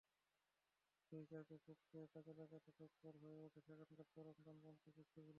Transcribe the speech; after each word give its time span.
সেই 1.05 1.23
চাপা 1.25 1.55
ক্ষোভকে 1.57 1.99
কাজে 2.13 2.33
লাগাতে 2.39 2.69
তৎপর 2.79 3.13
হয়ে 3.21 3.37
ওঠে 3.45 3.59
সেখানকার 3.67 4.07
চরম 4.13 4.37
ডানপন্থী 4.45 4.89
গোষ্ঠীগুলো। 4.97 5.29